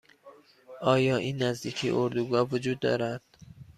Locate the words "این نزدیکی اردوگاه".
1.17-2.47